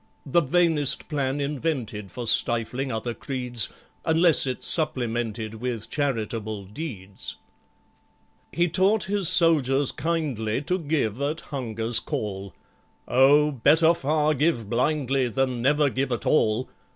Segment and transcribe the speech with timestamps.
[0.25, 3.69] (The vainest plan invented For stifling other creeds,
[4.03, 7.35] Unless it's supplemented With charitable deeds.)
[8.51, 12.55] He taught his soldiers kindly To give at Hunger's call:
[13.07, 16.67] "Oh, better far give blindly, Than never give at all!